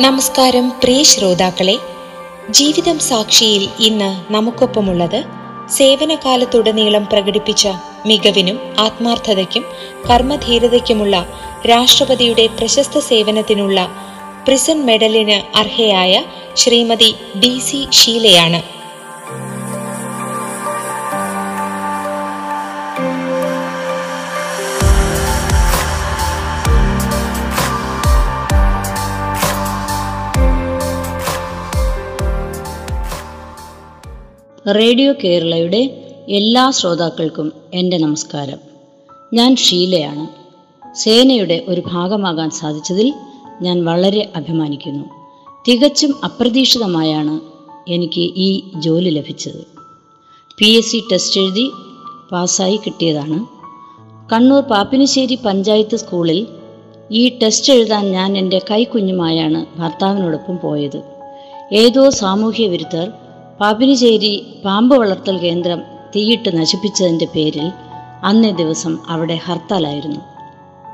നമസ്കാരം 0.00 0.70
പ്രിയ 0.82 1.02
ശ്രോതാക്കളെ. 1.02 1.74
ജീവിതം 2.50 2.98
സാക്ഷിയിൽ 2.98 3.68
ഇന്ന് 3.78 4.32
നമുക്കൊപ്പമുള്ളത് 4.32 5.24
സേവനകാലത്തുടനീളം 5.68 7.04
പ്രകടിപ്പിച്ച 7.04 7.68
മികവിനും 8.06 8.58
ആത്മാർത്ഥതയ്ക്കും 8.78 9.64
കർമ്മധീരതയ്ക്കുമുള്ള 10.10 11.26
രാഷ്ട്രപതിയുടെ 11.66 12.46
പ്രശസ്ത 12.46 12.98
സേവനത്തിനുള്ള 12.98 13.88
പ്രിസൺ 14.44 14.86
മെഡലിന് 14.86 15.58
അർഹയായ 15.58 16.22
ശ്രീമതി 16.56 17.14
ഡി 17.40 17.58
സി 17.58 17.88
ഷീലയാണ് 17.92 18.77
റേഡിയോ 34.74 35.12
കേരളയുടെ 35.24 36.04
എല്ലാ 36.28 36.70
ശ്രോതാക്കൾക്കും 36.70 37.52
എന്റെ 37.74 37.98
നമസ്കാരം. 37.98 38.58
ഞാൻ 39.34 39.56
ഷീലയാണ്. 39.56 40.26
സേനയുടെ 40.94 41.64
ഒരു 41.68 41.82
ഭാഗമാകാൻ 41.86 42.50
സാധിച്ചതിൽ 42.50 43.14
ഞാൻ 43.62 43.84
വളരെ 43.84 44.32
അഭിമാനിക്കുന്നു. 44.36 45.04
തികച്ചും 45.68 46.14
അപ്രതീക്ഷിതമായാണ് 46.24 47.40
എനിക്ക് 47.90 48.20
ഈ 48.20 48.62
ജോലി 48.76 49.10
ലഭിച്ചത്. 49.10 49.66
പി 50.58 50.66
എസ് 50.66 50.92
സി 50.92 51.02
ടെസ്റ്റ് 51.12 51.40
എഴുതി 51.40 51.70
പാസ്സായി 52.32 52.76
കിട്ടിയതാണ്. 52.76 53.46
കണ്ണൂർ 54.32 54.62
പാപ്പിനിശ്ശേരി 54.62 55.38
പഞ്ചായത്ത് 55.46 55.96
സ്കൂളിൽ 55.96 56.46
ഈ 57.10 57.38
ടെസ്റ്റ് 57.42 57.72
എഴുതാൻ 57.72 58.12
ഞാൻ 58.12 58.38
എന്റെ 58.38 58.60
കൈക്കുഞ്ഞുമായാണ് 58.70 59.78
ഭർത്താവിനോടൊപ്പം 59.78 60.58
പോയത്. 60.58 61.02
ഏതോ 61.72 62.10
സാമൂഹ്യ 62.10 62.66
വിരുദ്ധർ 62.66 63.12
പാപ്പിനിശ്ശേരി 63.60 64.46
പാമ്പ് 64.64 64.96
വളർത്തൽ 64.96 65.38
കേന്ദ്രം 65.38 65.80
തീയിട്ട് 66.16 66.58
നശിപ്പിച്ചതിന്റെ 66.58 67.24
പേരിൽ 67.24 67.72
അന്നേ 68.24 68.50
ദിവസം 68.50 68.98
അവിടെ 69.08 69.34
ഹർത്താലായിരുന്നു. 69.34 70.20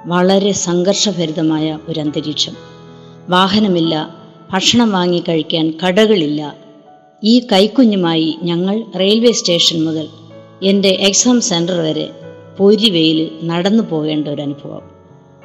വളരെ 0.07 0.53
സംഘർഷഭരിതമായ 0.53 1.79
ഒരു 1.89 2.01
അന്തരീക്ഷം. 2.01 2.53
വാഹനമില്ല 3.29 4.17
ഭക്ഷണം 4.53 4.93
വാങ്ങി 4.93 5.25
കഴിക്കാൻ 5.29 5.75
കടകളില്ല. 5.87 6.55
ഈ 7.25 7.47
കൈക്കുഞ്ഞുമായി 7.53 8.39
ഞങ്ങൾ 8.43 8.83
റെയിൽവേ 8.99 9.33
സ്റ്റേഷൻ 9.33 9.85
മുതൽ 9.85 10.09
എന്റെ 10.63 10.89
എക്സാം 10.89 11.41
സെന്റർ 11.41 11.81
വരെ 11.81 12.11
പൊരി 12.59 12.91
വെയിൽ 12.91 13.39
നടന്നു 13.43 13.83
പോകേണ്ട 13.83 14.29
ഒരു 14.29 14.43
അനുഭവം. 14.43 14.83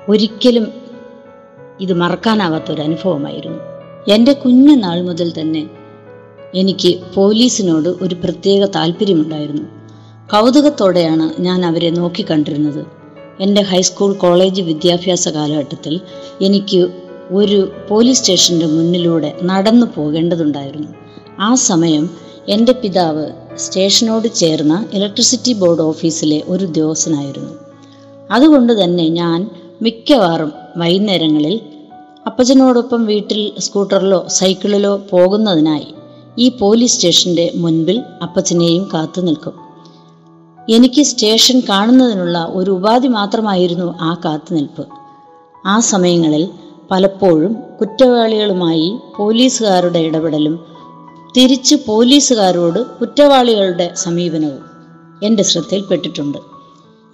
ഒരിക്കലും 0.10 0.72
ഇത് 1.82 1.94
മറക്കാനാവാത്ത 1.94 2.72
ഒരു 2.72 2.82
അനുഭവമായിരുന്നു. 2.82 3.60
എന്റെ 4.14 4.34
കുഞ്ഞു 4.34 4.76
നാൾ 4.76 5.02
മുതൽ 5.02 5.42
തന്നെ 5.42 5.79
എനിക്ക് 6.56 7.00
പോലീസിനോട് 7.16 7.90
ഒരു 7.90 8.16
പ്രത്യേക 8.16 8.66
താല്പര്യമുണ്ടായിരുന്നു. 8.66 9.64
കൗതുകത്തോടെയാണ് 10.32 11.42
ഞാൻ 11.42 11.66
അവരെ 11.66 11.90
നോക്കിക്കണ്ടിരുന്നത് 11.90 12.86
എന്റെ 13.42 13.62
ഹൈസ്കൂൾ 13.62 14.14
കോളേജ് 14.14 14.62
വിദ്യാഭ്യാസ 14.62 15.30
കാലഘട്ടത്തിൽ 15.30 16.00
എനിക്ക് 16.42 16.90
ഒരു 17.32 17.72
പോലീസ് 17.90 18.20
സ്റ്റേഷന്റെ 18.20 18.66
മുന്നിലൂടെ 18.66 19.36
നടന്നു 19.44 19.88
പോകേണ്ടതുണ്ടായിരുന്നു. 19.96 20.88
ആ 21.40 21.56
സമയം 21.56 22.10
എന്റെ 22.48 22.72
പിതാവ് 22.72 23.28
സ്റ്റേഷനോട് 23.58 24.28
ചേർന്ന 24.36 24.86
ഇലക്ട്രിസിറ്റി 24.94 25.54
ബോർഡ് 25.54 25.82
ഓഫീസിലെ 25.82 26.44
ഒരു 26.48 26.66
ഉദ്യോഗസ്ഥനായിരുന്നു. 26.66 27.54
അതുകൊണ്ട് 28.32 28.84
തന്നെ 28.84 29.08
ഞാൻ 29.08 29.50
മിക്കവാറും 29.82 30.52
വൈകുന്നേരങ്ങളിൽ 30.78 31.62
അപ്പച്ചനോടൊപ്പം 32.28 33.06
വീട്ടിൽ 33.06 33.52
സ്കൂട്ടറിലോ 33.60 34.26
സൈക്കിളിലോ 34.28 35.02
പോകുന്നതിനായി 35.10 35.96
ഈ 36.38 36.50
പോലീസ് 36.50 36.94
സ്റ്റേഷന്റെ 36.94 37.52
മുൻപിൽ 37.56 38.04
അപ്പച്ചനെയും 38.22 38.90
കാത്തു 38.94 39.22
നിൽക്കും. 39.22 39.54
എനിക്ക് 40.70 41.02
സ്റ്റേഷൻ 41.02 41.60
കാണുന്നതിനുള്ള 41.70 42.48
ഒരു 42.52 42.72
ഉപാധി 42.72 43.08
മാത്രമായിരുന്നു 43.08 43.98
ആ 44.02 44.18
കാത്തുനിൽപ്പ് 44.26 44.88
ആ 45.66 45.80
സമയങ്ങളിൽ 45.80 46.50
പലപ്പോഴും 46.92 47.56
കുറ്റവാളികളുമായി 47.82 48.96
പോലീസുകാരുടെ 49.18 50.00
ഇടപെടലും 50.00 50.66
തിരിച്ച് 51.38 51.76
പോലീസുകാരോട് 51.88 52.80
കുറ്റവാളികളുടെ 53.00 53.92
സമീപനവും 53.96 54.64
എന്റെ 55.24 55.44
ശ്രദ്ധയിൽപ്പെട്ടിട്ടുണ്ട്. 55.44 56.38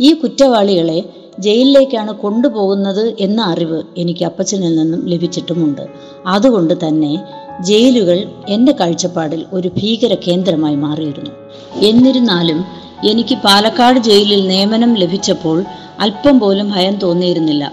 ഈ 0.01 0.13
കുറ്റവാളികളെ 0.13 1.13
ജയിലിലേക്കാണ് 1.39 2.11
കൊണ്ടുപോകുന്നത് 2.11 3.15
എന്ന 3.19 3.41
അറിവ് 3.41 3.83
എനിക്ക് 3.97 4.25
അപ്പച്ചനിൽ 4.25 4.75
നിന്നും 4.75 5.05
ലഭിച്ചിട്ടുമുണ്ട്. 5.05 5.87
അതുകൊണ്ട് 6.27 6.87
തന്നെ 6.87 7.23
ജയിലുകൾ 7.61 8.29
എന്റെ 8.49 8.71
കാഴ്ചപ്പാടിൽ 8.71 9.45
ഒരു 9.53 9.67
ഭീകര 9.67 10.15
കേന്ദ്രമായി 10.27 10.75
മാറിയിരുന്നു. 10.75 11.31
എന്നിരുന്നാലും 11.79 12.65
എനിക്ക് 13.09 13.35
പാലക്കാട് 13.35 13.99
ജയിലിൽ 13.99 14.47
നിയമനം 14.47 14.93
ലഭിച്ചപ്പോൾ 14.93 15.65
അല്പം 15.99 16.39
പോലും 16.39 16.71
ഭയം 16.71 16.95
തോന്നിയിരുന്നില്ല. 16.95 17.71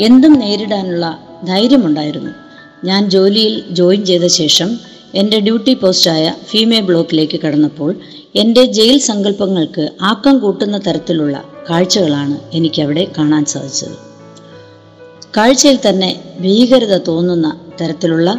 എന്തും 0.00 0.32
നേരിടാനുള്ള 0.32 1.18
ധൈര്യമുണ്ടായിരുന്നു. 1.44 2.30
ഞാൻ 2.84 3.10
ജോലിയിൽ 3.10 3.64
ജോയിൻ 3.70 4.04
ചെയ്ത 4.04 4.26
ശേഷം 4.26 4.78
എന്റെ 5.14 5.40
ഡ്യൂട്ടി 5.40 5.74
പോസ്റ്റായ 5.74 6.34
ഫീമെ 6.44 6.80
ബ്ലോക്കിലേക്ക് 6.80 7.40
കടന്നപ്പോൾ 7.40 7.96
എന്റെ 8.34 8.64
ജയിൽ 8.64 8.98
സങ്കല്പങ്ങൾക്ക് 8.98 9.88
ആക്കം 10.02 10.38
കൂട്ടുന്ന 10.38 10.78
തരത്തിലുള്ള 10.78 11.44
കാഴ്ചകളാണ് 11.70 12.38
എനിക്കവിടെ 12.52 13.12
കാണാൻ 13.18 13.44
സാധിച്ചത്. 13.44 13.96
കാഴ്ചയിൽ 15.36 15.78
തന്നെ 15.88 16.20
ഭീകരത 16.40 16.96
തോന്നുന്ന 16.96 17.60
തരത്തിലുള്ള 17.80 18.38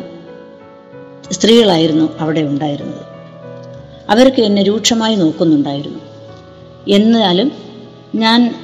സ്ത്രീകളായിരുന്നു 1.32 2.10
അവിടെ 2.20 2.42
ഉണ്ടായിരുന്നത്. 2.42 3.02
അവർക്ക് 4.10 4.42
എന്നെ 4.42 4.64
രൂക്ഷമായി 4.64 5.16
നോക്കുന്നുണ്ടായിരുന്നു. 5.16 6.00
എന്നാലും 6.88 7.52
ഞാൻ 8.16 8.56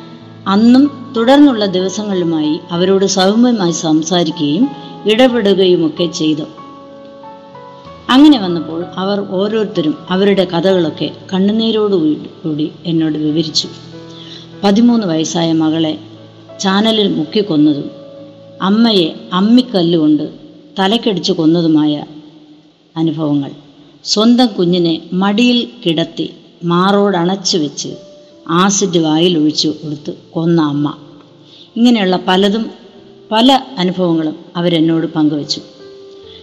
അന്നും 0.47 1.13
തുടർന്നുള്ള 1.17 1.65
ദിവസങ്ങളിലുമായി 1.65 2.59
അവരോട് 2.71 3.05
സൗമ്യമായി 3.05 3.71
സംസാരിക്കുകയും 3.71 4.69
ഇടപെടുകയുമൊക്കെ 5.05 6.05
ചെയ്തു. 6.05 6.43
അങ്ങനെ 8.09 8.39
വന്നപ്പോൾ 8.39 8.85
അവർ 8.97 9.19
ഓരോരുത്തരും 9.29 9.97
അവരുടെ 10.09 10.45
കഥകളൊക്കെ 10.45 11.11
കണ്ണുനീരോട് 11.33 11.93
കൂടി 12.27 12.71
എന്നോട് 12.85 13.17
വിവരിച്ചു. 13.17 13.67
പതിമൂന്ന് 14.63 15.07
വയസ്സായ 15.07 15.53
മകളെ 15.53 15.97
ചാനലിൽ 16.59 17.15
മുക്കിക്കൊന്നതും 17.15 17.91
അമ്മയെ 18.61 19.15
അമ്മിക്കല്ലുകൊണ്ട് 19.33 20.29
തലക്കടിച്ചു 20.79 21.31
കൊന്നതുമായ 21.31 22.03
അനുഭവങ്ങൾ. 22.97 23.51
സ്വന്തം 24.03 24.47
കുഞ്ഞിനെ 24.47 25.01
മടിയിൽ 25.13 25.67
കിടത്തി 25.85 26.29
മാറോടണച്ചു 26.63 27.57
വെച്ച് 27.57 27.89
ആസിഡ് 28.49 28.97
വായിലൊഴിച്ചു 28.97 29.67
കൊടുത്ത് 29.67 30.13
കൊന്ന 30.31 30.61
അമ്മ. 30.61 30.93
ഇങ്ങനെയുള്ള 31.75 32.19
പലതും 32.27 32.71
പല 33.31 33.61
അനുഭവങ്ങളും 33.77 34.35
അവരെന്നോട് 34.55 35.07
പങ്കുവച്ചു. 35.07 35.61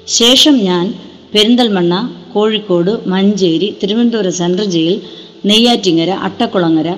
ശേഷം 0.07 0.59
ഞാൻ 0.59 0.95
പെരിന്തൽമണ്ണ 1.35 2.13
കോഴിക്കോട് 2.35 3.09
മഞ്ചേരി 3.09 3.77
തിരുവനന്തപുരം 3.83 4.33
സെൻട്രൽ 4.33 4.65
ജയിൽ 4.65 5.01
നെയ്യാറ്റിങ്ങര 5.47 6.11
അട്ടക്കുളങ്ങര 6.11 6.97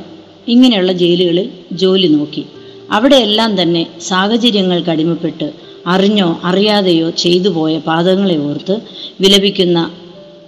ഇങ്ങനെയുള്ള 0.49 0.93
ജയിലുകളിൽ 0.93 1.51
ജോലി 1.73 2.07
നോക്കി. 2.07 2.47
അവിടെയെല്ലാം 2.91 3.63
തന്നെ 3.63 3.87
സാഹചര്യങ്ങൾക്ക് 4.01 4.91
അടിമപ്പെട്ട് 4.91 5.53
അറിഞ്ഞോ 5.87 6.41
അറിയാതെയോ 6.45 7.11
ചെയ്തു 7.11 7.49
പോയ 7.49 7.79
പാദങ്ങളെ 7.79 8.37
ഓർത്ത് 8.37 8.81
വിലപിക്കുന്ന 9.21 9.91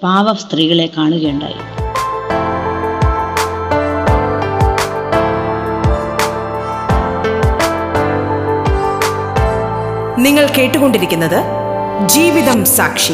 പാവ 0.02 0.32
സ്ത്രീകളെ 0.32 0.90
കാണുകയുണ്ടായി. 0.96 1.84
നിങ്ങൾ 10.20 10.46
കേട്ടുകൊണ്ടിരിക്കുന്നത് 10.58 11.44
ജീവിതം 12.08 12.64
സാക്ഷി. 12.64 13.12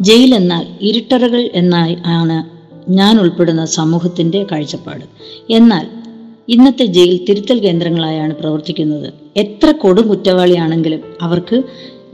ജയിൽ 0.00 0.34
എന്നാൽ 0.34 0.66
ഇരുട്ടറകൾ 0.80 1.50
എന്നായി 1.54 1.98
ആണ് 2.06 2.44
ഞാൻ 2.90 3.20
ഉൾപ്പെടുന്ന 3.20 3.64
സമൂഹത്തിന്റെ 3.64 4.46
കാഴ്ചപ്പാട്. 4.52 5.04
എന്നാൽ 5.52 5.86
ഇന്നത്തെ 6.48 6.84
ജയിൽ 6.84 7.24
തിരുത്തൽ 7.24 7.58
കേന്ദ്രങ്ങളായാണ് 7.58 8.34
പ്രവർത്തിക്കുന്നത്. 8.34 9.12
എത്ര 9.36 9.70
കൊടും 9.70 10.08
കുറ്റവാളിയാണെങ്കിലും 10.08 11.00
അവർക്ക് 11.22 11.62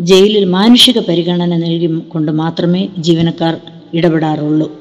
ജയിലിൽ 0.00 0.44
മാനുഷിക 0.44 0.98
പരിഗണന 0.98 1.56
നൽകി 1.56 1.86
കൊണ്ട് 1.86 2.32
മാത്രമേ 2.32 2.88
ജീവനക്കാർ 2.98 3.60
ഇടപെടാറുള്ളൂ. 3.94 4.72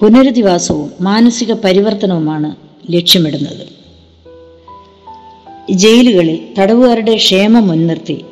പുനരധിവാസവും 0.00 0.92
മാനസിക 1.00 1.52
പരിവർത്തനവുമാണ് 1.52 2.56
ലക്ഷ്യമിടുന്നത്. 2.92 3.78
ജയിലുകളിൽ 5.70 6.38
തടവുകാരുടെ 6.58 7.16
ക്ഷേമം 7.16 7.68
മുൻനിർത്തി 7.68 8.24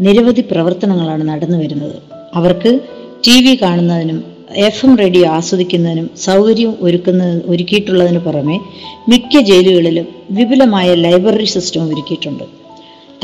നിരവധി 0.00 0.40
പ്രവർത്തനങ്ങളാണ് 0.40 1.28
നടന്നു 1.28 1.58
വരുന്നത് 1.58 1.96
അവർക്ക് 2.34 2.80
ടി 3.26 3.44
വി 3.44 3.58
കാണുന്നതിനും 3.62 4.37
എഫ് 4.56 4.86
എം 4.86 4.96
റേഡിയോ 4.96 5.30
ആസ്വദിക്കുന്നതിനും 5.30 6.10
സൗകര്യം 6.16 6.76
ഒരുക്കുന്ന 6.80 7.40
ഒരുക്കിയിട്ടുള്ളതിന് 7.46 8.18
പുറമെ 8.18 8.60
മിക്ക 9.08 9.40
ജയിലുകളിലും 9.40 10.06
വിപുലമായ 10.30 10.94
ലൈബ്രറി 10.94 11.44
സിസ്റ്റം 11.44 11.88
ഒരുക്കിയിട്ടുണ്ട്. 11.88 12.44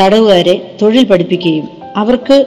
തടവുകാരെ 0.01 0.77
തൊഴിൽ 0.83 1.05
പഠിപ്പിക്കുകയും 1.05 1.69
അവർക്ക് 1.97 2.47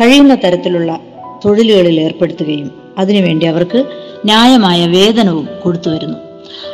കഴിയുന്ന 0.00 0.34
തരത്തിലുള്ള 0.34 1.00
തൊഴിലുകളിൽ 1.44 2.00
ഏർപ്പെടുത്തുകയും 2.00 2.70
അതിനുവേണ്ടി 2.98 3.46
അവർക്ക് 3.46 3.84
ന്യായമായ 4.24 4.86
വേതനവും 4.86 5.48
കൊടുത്തു 5.64 5.90
വരുന്നു. 5.90 6.18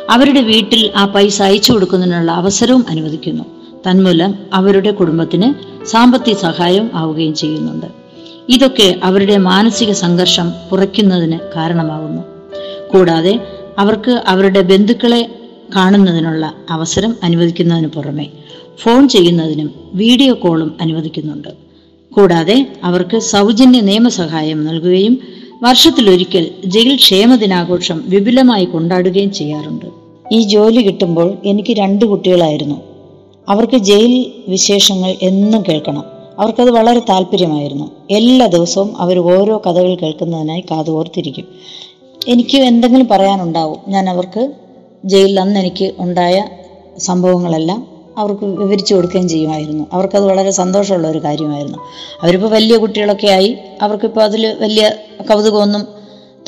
അവരുടെ 0.09 0.41
വീട്ടിൽ 0.41 0.91
ആ 0.95 1.05
പൈസ 1.05 1.41
അയച്ചു 1.41 1.73
കൊടുക്കുന്നതിനുള്ള 1.73 2.31
അവസരവും 2.31 2.85
അനുവദിക്കുന്നു. 2.89 3.43
തന്മൂലം 3.87 4.35
അവരുടെ 4.53 4.91
കുടുംബത്തിന് 4.91 5.53
സാമ്പത്തിക 5.85 6.35
സഹായം 6.35 6.91
ആവുകയും 6.93 7.35
ചെയ്യുന്നുണ്ട്. 7.35 8.04
ഇതൊക്കെ 8.49 8.99
അവരുടെ 9.03 9.37
മാനസിക 9.37 9.91
സംഘർഷം 9.91 10.53
കുറയ്ക്കുന്നതിന് 10.71 11.39
കാരണമാകുന്നു. 11.55 12.21
കൂടാതെ 12.93 13.39
അവർക്ക് 13.77 14.11
അവരുടെ 14.27 14.61
ബന്ധുക്കളെ 14.61 15.29
കാണുന്നതിനുള്ള 15.75 16.53
അവസരം 16.69 17.15
അനുവദിക്കുന്നതിന് 17.23 17.87
പുറമെ 17.87 18.27
ഫോൺ 18.77 19.09
ചെയ്യുന്നതിനും 19.09 19.73
വീഡിയോ 19.93 20.33
കോളും 20.33 20.77
അനുവദിക്കുന്നുണ്ട്. 20.81 21.47
കൂടാതെ 22.13 22.75
അവർക്ക് 22.83 23.19
സൗജന്യ 23.19 23.81
നിയമസഹായം 23.81 24.65
നൽകുകയും 24.65 25.19
വർഷത്തിലൊരിക്കൽ 25.63 26.49
ജയിൽ 26.65 26.95
ക്ഷേമദിനാഘോഷം 26.95 28.03
വിപുലമായി 28.05 28.65
കൊണ്ടാടുകയും 28.65 29.33
ചെയ്യാറുണ്ട്. 29.33 29.85
ഈ 30.31 30.41
ജോലി 30.41 30.81
കിട്ടുമ്പോൾ 30.81 31.37
എനിക്ക് 31.45 31.73
രണ്ട് 31.73 32.05
കുട്ടികളായിരുന്നു. 32.05 32.81
അവർക്ക് 33.49 33.77
ജയിൽ 33.77 34.31
വിശേഷങ്ങൾ 34.47 35.15
എന്നും 35.21 35.63
കേൾക്കണം. 35.69 36.14
അവർക്കത് 36.39 36.71
വളരെ 36.71 36.99
താല്പര്യമായിരുന്നു. 36.99 37.91
എല്ലാ 38.11 38.47
ദിവസവും 38.47 39.01
അവർ 39.01 39.19
ഓരോ 39.19 39.61
കഥകൾ 39.65 39.95
കേൾക്കുന്നതിനായി 39.95 40.63
കാതോർത്തിരിക്കും. 40.71 41.47
എനിക്ക് 42.27 42.57
എന്തെങ്കിലും 42.57 43.07
പറയാനുണ്ടാവും. 43.11 43.77
ഞാൻ 43.87 44.09
അവർക്ക് 44.09 44.51
ജയിലിൽ 45.05 45.39
അന്ന് 45.39 45.59
എനിക്ക് 45.59 45.91
ഉണ്ടായ 45.97 46.45
സംഭവങ്ങളെല്ലാം 46.97 47.87
അവർക്ക് 48.17 48.45
വിവരിച്ചു 48.45 48.95
കൊടുക്കുകയും 48.95 49.29
ചെയ്യുമായിരുന്നു. 49.29 49.85
അവർക്കത് 49.93 50.25
വളരെ 50.25 50.51
സന്തോഷമുള്ള 50.51 51.07
ഒരു 51.07 51.23
കാര്യമായിരുന്നു. 51.23 51.77
അവരിപ്പോൾ 52.21 52.47
വലിയ 52.47 52.77
കുട്ടികളൊക്കെ 52.77 53.27
ആയി. 53.27 53.57
അവർക്കിപ്പോൾ 53.81 54.23
അതിൽ 54.23 54.55
വലിയ 54.59 54.91
കൗതുകമൊന്നും 55.33 55.87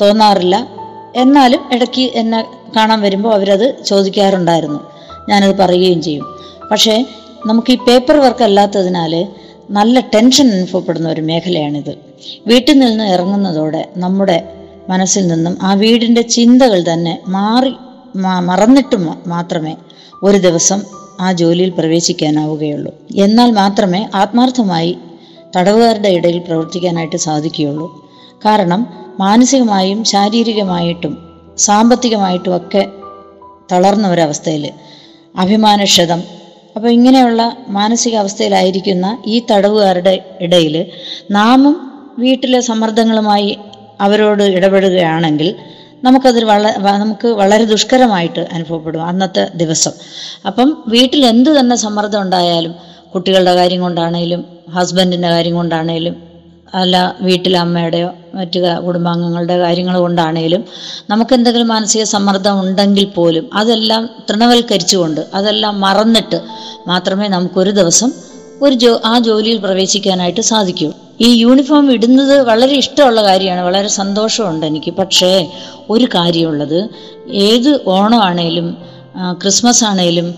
തോന്നാറില്ല. 0.00 0.68
എന്നാലും 1.16 1.60
ഇടയ്ക്ക് 1.72 2.10
എന്നെ 2.14 2.44
കാണാൻ 2.76 3.00
വരുമ്പോൾ 3.00 3.34
അവരത് 3.34 3.84
ചോദിക്കാറുണ്ടായിരുന്നു. 3.86 4.80
ഞാനത് 5.28 5.58
പറയുകയും 5.58 6.02
ചെയ്യും. 6.02 6.24
പക്ഷേ 6.70 7.04
നമുക്ക് 7.46 7.72
ഈ 7.72 7.76
പേപ്പർ 7.76 8.16
വർക്ക് 8.16 8.44
അല്ലാത്തതിനാൽ 8.44 9.26
നല്ല 9.70 10.00
ടെൻഷൻ 10.00 10.48
അനുഭവപ്പെടുന്ന 10.48 11.08
ഒരു 11.08 11.20
മേഖലയാണിത്. 11.20 11.94
വീട്ടിൽ 12.46 12.78
നിന്ന് 12.78 13.04
ഇറങ്ങുന്നതോടെ 13.04 13.88
നമ്മുടെ 13.96 14.44
മനസ്സിൽ 14.88 15.26
നിന്നും 15.26 15.58
ആ 15.62 15.74
വീടിന്റെ 15.74 16.22
ചിന്തകൾ 16.22 16.84
തന്നെ 16.92 17.22
മാറി 17.28 17.74
മറന്നിട്ട് 18.40 18.96
മാത്രമേ 19.28 19.76
ഒരു 20.22 20.38
ദിവസം 20.38 20.82
ആ 21.20 21.32
ജോലിയിൽ 21.32 21.70
പ്രവേശിക്കാനാവുകയുള്ളൂ. 21.70 22.94
എന്നാൽ 23.16 23.50
മാത്രമേ 23.52 24.08
ആത്മാർത്ഥമായി 24.14 24.98
തടവുകാരുടെ 25.56 26.08
ഇടയിൽ 26.08 26.38
പ്രവർത്തിക്കാനായിട്ട് 26.38 27.16
സാധിക്കുകയുള്ളൂ. 27.16 28.08
കാരണം 28.44 28.86
മാനസികമായും 29.20 30.04
ശാരീരികമായിട്ടും 30.04 31.18
സാമ്പത്തികമായിട്ടും 31.58 32.56
ഒക്കെ 32.56 32.86
തളർന്ന 33.72 34.08
ഒരവസ്ഥയിൽ 34.08 34.70
അഭിമാനക്ഷതം 35.36 36.37
അപ്പോൾ 36.78 36.88
ഇങ്ങനെയുള്ള 36.88 37.56
മാനസികാവസ്ഥയിലായിരിക്കുന്ന 37.68 39.18
ഈ 39.26 39.46
തടവുകാരുടെ 39.50 40.24
ഇടയിൽ 40.40 40.86
നാമും 41.30 41.74
വീട്ടിലെ 42.18 42.60
സമ്മർദ്ദങ്ങളുമായി 42.60 43.58
അവരോട് 44.00 44.42
ഇടപെടുകയാണെങ്കിൽ 44.42 45.54
നമുക്കത് 46.04 46.44
വള 46.44 46.66
നമുക്ക് 46.98 47.28
വളരെ 47.28 47.64
ദുഷ്കരമായിട്ട് 47.64 48.40
അനുഭവപ്പെടും 48.52 49.02
അന്നത്തെ 49.06 49.48
ദിവസം. 49.54 49.92
അപ്പം 50.46 50.84
വീട്ടിൽ 50.88 51.26
എന്ത് 51.26 51.60
തന്നെ 51.60 51.76
സമ്മർദ്ദം 51.76 52.22
ഉണ്ടായാലും 52.22 52.74
കുട്ടികളുടെ 53.14 53.54
കാര്യം 53.54 53.80
കൊണ്ടാണേലും 53.80 54.44
ഹസ്ബൻഡിന്റെ 54.74 55.28
കാര്യം 55.28 55.54
കൊണ്ടാണേലും 55.54 56.27
അല്ല 56.74 57.16
വീട്ടിലെ 57.20 57.58
അമ്മയുടെയോ 57.58 58.14
മറ്റു 58.34 58.58
കുടുംബാംഗങ്ങളുടെ 58.86 59.58
കാര്യങ്ങൾ 59.58 59.98
കൊണ്ടാണേലും 59.98 60.64
നമുക്ക് 61.10 61.34
എന്തെങ്കിലും 61.34 61.68
മാനസിക 61.68 62.02
സമ്മർദ്ദം 62.02 62.60
ഉണ്ടെങ്കിൽ 62.60 63.04
പോലും 63.04 63.50
അതെല്ലാം 63.54 64.10
തൃണവൽക്കരിച്ചുകൊണ്ട് 64.30 65.20
അതെല്ലാം 65.34 65.80
മറന്നിട്ട് 65.80 66.40
മാത്രമേ 66.86 67.28
നമുക്കൊരു 67.28 67.70
ദിവസം 67.70 68.12
ഒരു 68.62 68.74
ജോ 68.74 69.00
ആ 69.04 69.18
ജോലിയിൽ 69.18 69.58
പ്രവേശിക്കാനായിട്ട് 69.58 70.40
സാധിക്കൂ. 70.40 70.92
ഈ 71.20 71.34
യൂണിഫോം 71.34 71.92
ഇടുന്നത് 71.92 72.42
വളരെ 72.42 72.74
ഇഷ്ടമുള്ള 72.74 73.22
കാര്യമാണ് 73.22 73.60
വളരെ 73.60 73.88
സന്തോഷമുണ്ട് 73.88 74.66
എനിക്ക്. 74.66 74.90
പക്ഷേ 74.92 75.46
ഒരു 75.90 76.04
കാര്യമുള്ളത് 76.04 76.88
ഏത് 77.32 77.80
ഓണമാണേലും 77.86 78.76
ക്രിസ്മസ് 79.32 79.84
ആണേലും 79.84 80.34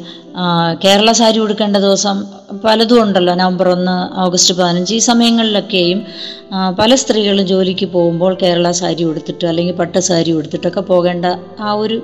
കേരള 0.85 1.13
സാരി 1.13 1.39
ഉടുക്കേണ്ട 1.39 1.77
ദിവസം 1.77 2.17
പലതും 2.65 3.03
ഉണ്ടല്ലോ. 3.03 3.35
നവംബർ 3.35 3.69
ഒന്ന് 3.69 4.19
ഓഗസ്റ്റ് 4.21 4.55
പതിനഞ്ച് 4.55 4.95
ഈ 4.95 4.99
സമയങ്ങളിലൊക്കെയും 4.99 6.01
പല 6.79 6.95
സ്ത്രീകളും 6.95 7.47
ജോലിക്ക് 7.47 7.87
പോകുമ്പോൾ 7.87 8.35
കേരള 8.35 8.71
സാരി 8.71 9.05
ഉടുത്തിട്ട് 9.05 9.47
അല്ലെങ്കിൽ 9.47 9.75
പട്ട 9.75 9.99
സാരി 9.99 10.33
ഉടുത്തിട്ടൊക്കെ 10.33 10.81
പോകേണ്ട 10.81 11.27
ആ 11.61 11.73
ഒരു 11.73 11.99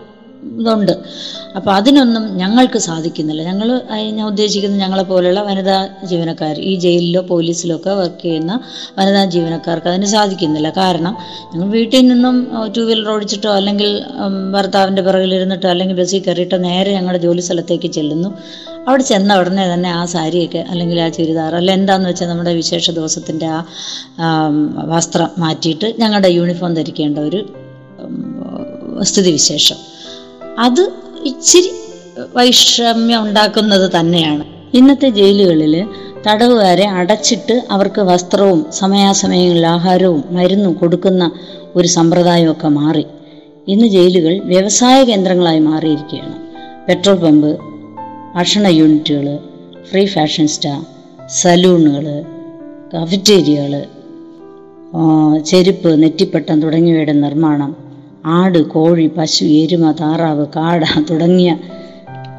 ഇതുണ്ട്. 0.60 0.92
അപ്പോൾ 1.56 1.72
അതിനൊന്നും 1.74 2.24
ഞങ്ങൾക്ക് 2.38 2.78
സാധിക്കുന്നില്ല. 2.78 3.42
ഞങ്ങൾ 3.42 3.68
ഞാൻ 4.16 4.26
ഉദ്ദേശിക്കുന്നത് 4.26 4.80
ഞങ്ങളെ 4.80 5.02
പോലെയുള്ള 5.02 5.42
വനിതാ 5.42 5.76
ജീവനക്കാർ 6.10 6.56
ഈ 6.70 6.72
ജയിലിലോ 6.84 7.22
പോലീസിലോ 7.30 7.76
ഒക്കെ 7.76 7.92
വർക്ക് 8.00 8.22
ചെയ്യുന്ന 8.22 8.52
വനിതാ 8.98 9.24
ജീവനക്കാർക്ക് 9.24 9.88
അതിന് 9.92 10.06
സാധിക്കുന്നില്ല. 10.06 10.70
കാരണം 10.70 11.16
ഞങ്ങൾ 11.52 11.68
വീട്ടിൽ 11.68 12.08
നിന്നും 12.08 12.36
ടൂ 12.76 12.82
വീലർ 12.82 13.10
ഓടിച്ചിട്ടോ 13.14 13.50
അല്ലെങ്കിൽ 13.50 13.90
ഭർത്താവിന്റെ 14.52 15.02
പിറകിലിരുന്നിട്ടോ 15.02 15.68
അല്ലെങ്കിൽ 15.68 15.96
ബസ്സിൽ 16.02 16.22
കയറിയിട്ടോ 16.28 16.58
നേരെ 16.68 16.92
ഞങ്ങളുടെ 16.92 17.22
ജോലി 17.26 17.40
സ്ഥലത്തേക്ക് 17.40 17.90
ചെല്ലുന്നു. 17.98 18.30
അവിടെ 18.88 19.02
ചെന്ന 19.02 19.38
ഉടനെ 19.40 19.74
തന്നെ 19.74 19.90
ആ 19.90 20.04
സാരിയൊക്കെ 20.04 20.64
അല്ലെങ്കിൽ 20.70 21.00
ആ 21.00 21.08
ചുരിദാർ 21.08 21.54
അല്ല 21.54 21.70
എന്താണെന്ന് 21.72 22.08
വെച്ചാൽ 22.08 22.28
നമ്മുടെ 22.28 22.52
വിശേഷ 22.52 22.90
ദിവസത്തിന്റെ 22.90 23.46
ആ 23.46 23.58
വസ്ത്രം 24.94 25.30
മാറ്റിയിട്ട് 25.38 25.94
ഞങ്ങളുടെ 25.98 26.28
യൂണിഫോം 26.28 26.74
ധരിക്കേണ്ട 26.74 27.18
ഒരു 27.18 27.40
സ്ഥിതിവിശേഷം 29.02 29.95
അത് 30.58 30.92
ഇച്ചിരി 31.24 31.70
വൈഷമ്യം 32.36 33.22
ഉണ്ടാക്കുന്നത് 33.22 33.90
തന്നെയാണ്. 34.00 34.44
ഇന്നത്തെ 34.74 35.08
ജയിലുകളിൽ 35.08 35.86
തടവുകാരെ 36.26 36.86
അടച്ചിട്ട് 36.88 37.66
അവർക്ക് 37.70 38.00
വസ്ത്രവും 38.00 38.66
സമയാസമയങ്ങളിൽ 38.72 39.66
ആഹാരവും 39.66 40.24
മരുന്നും 40.30 40.72
കൊടുക്കുന്ന 40.72 41.30
ഒരു 41.76 41.88
സമ്പ്രദായമൊക്കെ 41.88 42.68
മാറി. 42.68 43.06
ഇന്ന് 43.68 43.86
ജയിലുകൾ 43.86 44.40
വ്യവസായ 44.44 45.04
കേന്ദ്രങ്ങളായി 45.04 45.58
മാറിയിരിക്കുകയാണ്. 45.58 46.36
പെട്രോൾ 46.88 47.14
പമ്പ് 47.14 47.58
ഭക്ഷണ 48.36 48.66
യൂണിറ്റുകൾ 48.66 49.38
ഫ്രീ 49.90 50.06
ഫാഷൻ 50.06 50.48
സ്റ്റാ 50.48 50.84
സലൂണുകൾ 51.26 52.24
കഫറ്റേരിയകൾ 52.94 53.84
ചെരുപ്പ് 55.46 56.02
നെറ്റിപ്പട്ടം 56.02 56.62
തുടങ്ങിയവയുടെ 56.62 57.12
നിർമ്മാണം 57.12 57.85
ആട് 58.26 58.58
കോഴി 58.58 59.06
പശു 59.06 59.44
എരുമ 59.44 59.92
താറാവ് 59.92 60.46
കാട 60.46 60.84
തുടങ്ങിയ 61.10 61.56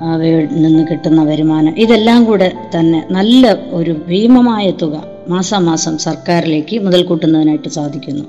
അവയിൽ 0.01 0.47
നിന്ന് 0.51 0.87
കിട്ടുന്ന 0.87 1.23
വരുമാനം. 1.23 1.75
ഇതെല്ലാം 1.77 2.25
കൂടെ 2.25 2.53
തന്നെ 2.75 3.03
നല്ല 3.11 3.57
ഒരു 3.71 3.91
ഭീമമായ 4.07 4.71
തുക 4.71 5.03
മാസാമാസം 5.29 5.97
സർക്കാരിലേക്ക് 5.97 6.79
മുതൽ 6.79 7.03
കൂട്ടുന്നതിനായിട്ട് 7.03 7.69
സാധിക്കുന്നു. 7.69 8.25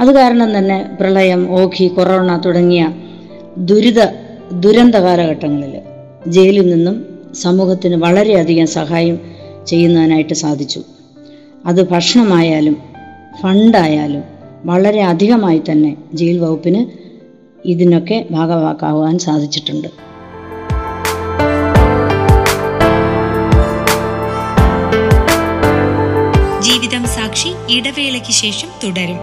അത് 0.00 0.10
കാരണം 0.14 0.58
തന്നെ 0.58 0.90
പ്രളയം 1.00 1.60
ഓഖി 1.60 1.88
കൊറോണ 1.88 2.40
തുടങ്ങിയ 2.44 2.88
ദുരിത 3.58 4.00
ദുരന്ത 4.52 4.94
കാലഘട്ടങ്ങളിൽ 4.94 5.74
ജയിലിൽ 6.26 6.70
നിന്നും 6.74 7.06
സമൂഹത്തിന് 7.34 7.96
വളരെയധികം 7.96 8.66
സഹായം 8.66 9.20
ചെയ്യുന്നതിനായിട്ട് 9.66 10.34
സാധിച്ചു. 10.34 10.80
അത് 11.66 11.88
ഭക്ഷണമായാലും 11.88 12.76
ഫണ്ടായാലും 13.42 14.35
വളരെ 14.66 15.02
അധികമായി 15.02 15.58
തന്നെ 15.58 15.96
ജയിൽ 16.14 16.38
വകുപ്പിന് 16.38 16.80
ഇതിനൊക്കെ 17.66 18.26
ഭാഗവാക്കാവാൻ 18.30 19.18
സാധിച്ചിട്ടുണ്ട്. 19.18 19.88
ജീവിതം 26.62 27.04
സാക്ഷി 27.06 27.52
ഇടവേളയ്ക്ക് 27.70 28.30
ശേഷം 28.30 28.68
തുടരും. 28.84 29.20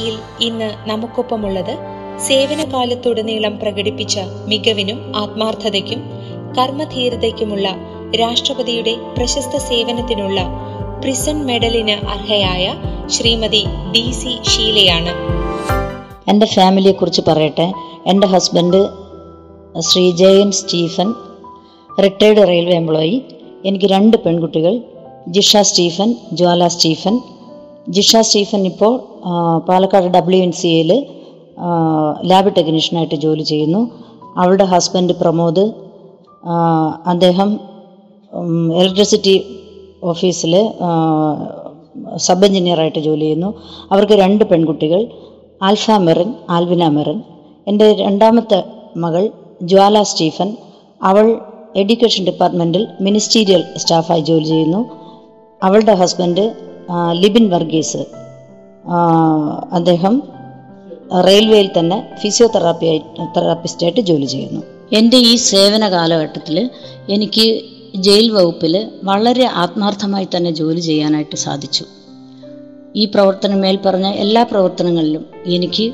സാക്ഷിയിൽ 0.00 0.18
ഇന്ന് 0.46 0.68
നമുക്കൊപ്പമുള്ളത് 0.88 1.72
സേവനകാലത്തുടനീളം 2.26 3.54
പ്രകടിപ്പിച്ച 3.62 4.20
മികവിനും 4.50 4.98
ആത്മാർത്ഥതയ്ക്കും 5.20 6.00
കർമ്മധീരതയ്ക്കുമുള്ള 6.58 7.68
രാഷ്ട്രപതിയുടെ 8.20 8.94
പ്രശസ്ത 9.16 9.56
സേവനത്തിനുള്ള 9.68 10.40
പ്രിസൺ 11.02 11.36
മെഡലിന് 11.48 11.96
അർഹയായ 12.14 12.64
ശ്രീമതി 13.06 13.62
ഡി 13.92 14.04
സി 14.20 14.32
ഷീലയാണ് 14.50 15.12
എന്റെ 16.30 16.46
ഫാമിലിയെ 16.54 16.94
കുറിച്ച് 16.96 17.22
പറയട്ടെ. 17.28 17.66
എന്റെ 18.06 18.26
husband 18.34 18.82
Shri 19.88 20.04
Jayan 20.22 20.50
Stephen 20.60 21.10
retired 22.02 22.44
railway 22.52 22.76
employee. 22.82 23.16
എനിക്ക് 23.64 23.88
രണ്ട് 23.94 24.16
പെൺകുട്ടികൾ 24.24 24.74
Jisha 25.28 25.62
Stephen 25.70 26.10
Jwala 26.32 26.68
Stephen. 26.76 27.14
Jisha 27.94 28.16
Stephen 28.16 28.62
ഇപ്പോൾ 28.70 28.92
പാലക്കാട് 29.68 30.06
ഡബ്ല്യു 30.06 30.40
എൻ 30.42 30.52
സി 30.52 30.66
എയിൽ 30.66 30.90
ലാബ് 32.30 32.50
ടെക്നീഷ്യനായിട്ട് 32.56 33.14
ജോലി 33.14 33.42
ചെയ്യുന്നു. 33.42 33.90
അവളുടെ 34.36 34.64
ഹസ്ബൻഡ് 34.64 35.14
പ്രമോദ് 35.20 35.64
അദ്ദേഹം 37.06 37.50
ഇലക്ട്രിസിറ്റി 38.80 39.34
ഓഫീസിൽ 40.02 40.54
സബ് 42.16 42.44
എഞ്ചിനീയറായിട്ട് 42.44 42.98
ജോലി 42.98 43.20
ചെയ്യുന്നു. 43.20 43.50
അവർക്ക് 43.92 44.12
രണ്ട് 44.12 44.44
പെൺകുട്ടികൾ 44.44 45.00
ആൽഫ 45.62 45.90
മെറിൻ 45.90 46.34
ആൽവിന 46.50 46.88
മെറിൻ. 46.88 47.18
എന്റെ 47.66 47.92
രണ്ടാമത്തെ 47.92 48.64
മകൾ 48.96 49.24
ജ്വാല 49.62 50.02
സ്റ്റീഫൻ 50.02 50.56
അവൾ 51.02 51.26
എഡ്യൂക്കേഷൻ 51.76 52.22
ഡിപ്പാർട്ട്മെന്റിൽ 52.24 52.82
മിനിസ്റ്റീരിയൽ 53.00 53.62
സ്റ്റാഫായി 53.76 54.20
ജോലി 54.20 54.44
ചെയ്യുന്നു. 54.44 54.80
അവളുടെ 55.62 55.94
ഹസ്ബൻഡ് 55.94 56.69
ലിബിൻ 57.10 57.48
വർഗീസ്. 57.50 58.02
അദ്ദേഹം 59.72 60.22
റെയിൽവേയിൽ 61.26 61.70
തന്നെ 61.78 62.16
ഫിസിയോതെറാപ്പി 62.22 62.86
തെറാപ്പിസ്റ്റായിട്ട് 63.36 64.00
ജോലി 64.00 64.24
ചെയ്യുന്നു. 64.24 64.62
എന്റെ 64.92 65.16
ഈ 65.16 65.36
സേവന 65.36 65.88
കാലഘട്ടത്തിൽ 65.90 66.70
എനിക്ക് 67.08 67.46
ജയിൽ 67.96 68.30
വകുപ്പിൽ 68.30 68.74
വളരെ 69.04 69.46
ആത്മാർത്ഥമായി 69.62 70.28
തന്നെ 70.36 70.50
ജോലി 70.50 70.80
ചെയ്യാനായിട്ട് 70.80 71.36
സാധിച്ചു. 71.36 71.84
ഈ 72.96 73.04
പ്രവർത്തനം 73.04 73.60
മേൽ 73.60 73.78
പറഞ്ഞ 73.86 74.06
എല്ലാ 74.24 74.42
പ്രവർത്തനങ്ങളിലും 74.42 75.26
എനിക്ക് 75.46 75.92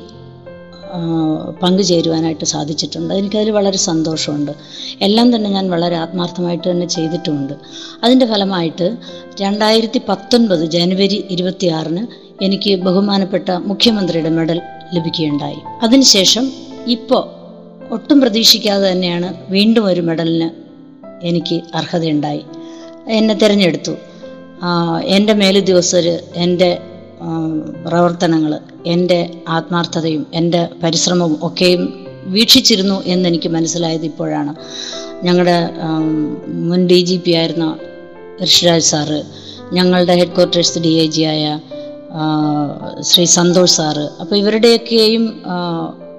പങ്കുചേരുവാനായിട്ട് 1.63 2.45
സാധിച്ചിട്ടുണ്ട്. 2.45 3.13
എനിക്കതിൽ 3.13 3.51
വളരെ 3.51 3.77
സന്തോഷമുണ്ട്. 3.77 4.51
എല്ലാം 5.01 5.35
തന്നെ 5.35 5.49
ഞാൻ 5.49 5.69
വളരെ 5.69 5.95
ആത്മാർത്ഥമായിട്ട് 5.95 6.71
തന്നെ 6.71 6.87
ചെയ്തിട്ടുമുണ്ട്. 6.87 7.53
അതിന്റെ 8.03 8.25
ഫലമായിട്ട് 8.25 8.97
രണ്ടായിരത്തി 9.41 10.01
പത്തൊൻപത് 10.09 10.65
ജനുവരി 10.65 11.23
ഇരുപത്തിയാറിന് 11.29 12.07
എനിക്ക് 12.43 12.75
ബഹുമാനപ്പെട്ട 12.75 13.49
മുഖ്യമന്ത്രിയുടെ 13.51 14.29
മെഡൽ 14.29 14.61
ലഭിക്കുകയുണ്ടായി. 14.93 15.59
അതിനുശേഷം 15.83 16.51
ഇപ്പോൾ 16.87 17.23
ഒട്ടും 17.93 18.21
പ്രതീക്ഷിക്കാതെ 18.21 18.91
തന്നെയാണ് 18.91 19.33
വീണ്ടും 19.49 19.85
ഒരു 19.85 20.01
മെഡലിന് 20.01 20.49
എനിക്ക് 21.25 21.61
അർഹതയുണ്ടായി. 21.75 22.41
എന്നെ 23.09 23.33
തിരഞ്ഞെടുത്തു. 23.33 23.91
എന്റെ 25.05 25.33
മേലുദ്യോഗസ്ഥർ 25.33 26.05
എന്റെ 26.35 26.77
പ്രവർത്തനങ്ങൾ 27.87 28.59
എന്റെ 28.85 29.41
ആത്മാർത്ഥതയും 29.47 30.25
എന്റെ 30.33 30.69
പരിശ്രമവും 30.83 31.39
ഒക്കെയും 31.43 31.93
വീക്ഷിച്ചിരുന്നു 32.25 33.03
എന്നെനിക്ക് 33.05 33.49
മനസ്സിലായത് 33.49 34.05
ഇപ്പോഴാണ്. 34.05 34.55
ഞങ്ങളുടെ 35.23 35.69
മുൻ 36.47 36.87
ഡി 36.87 37.01
ജി 37.01 37.21
പി 37.27 37.31
ആയിരുന്ന 37.31 37.77
ഋഷിരാജ് 38.43 38.83
സാറ് 38.83 39.23
ഞങ്ങളുടെ 39.73 40.13
head 40.13 40.35
quarters 40.35 40.79
D 40.79 40.91
I 41.03 41.07
G 41.07 41.21
ആയ 41.21 41.59
ശ്രീ 43.01 43.25
സന്തോഷ് 43.25 43.73
സാറ് 43.73 44.05
അപ്പോൾ 44.21 44.35
ഇവരുടെയൊക്കെയും 44.35 45.23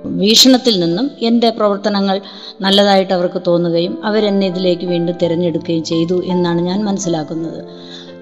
വീക്ഷണത്തിൽ 0.04 0.80
നിന്നും 0.80 1.10
എന്റെ 1.20 1.50
പ്രവർത്തനങ്ങൾ 1.50 2.20
നല്ലതായിട്ട് 2.60 3.12
അവർക്ക് 3.12 3.42
തോന്നുകയും 3.46 4.04
അവരെന്നെ 4.04 4.46
ഇതിലേക്ക് 4.46 4.86
വീണ്ടും 4.86 5.16
തിരഞ്ഞെടുക്കുകയും 5.22 5.84
ചെയ്തു 5.84 6.22
എന്നാണ് 6.24 6.60
ഞാൻ 6.60 6.84
മനസ്സിലാക്കുന്നത്. 6.84 7.64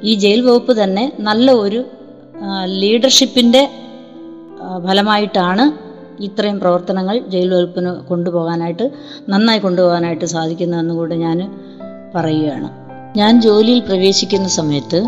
ഈ 0.04 0.14
ജയിൽ 0.14 0.40
വകുപ്പ് 0.40 0.82
തന്നെ 0.82 1.12
നല്ല 1.18 1.52
ഒരു 1.52 1.84
ലീഡർഷിപ്പിന്റെ 2.64 3.70
ഫലമായിട്ടാണ് 4.86 5.86
ഇത്രയും 6.22 6.60
പ്രവർത്തനങ്ങൾ 6.60 7.18
ജയിൽ 7.28 7.54
വകുപ്പിന് 7.54 7.88
കൊണ്ടുപോകാനായിട്ട് 7.88 8.90
നന്നായി 9.28 9.58
കൊണ്ടുപോകാനായിട്ട് 9.58 10.24
സാധിക്കുന്നതെന്ന് 10.24 10.94
കൂടെ 10.94 11.14
ഞാൻ 11.14 11.60
പറയുകയാണ്. 12.14 12.68
ഞാൻ 13.18 13.40
ജോലിയിൽ 13.40 13.80
പ്രവേശിക്കുന്ന 13.80 14.48
സമയത്ത് 14.48 15.06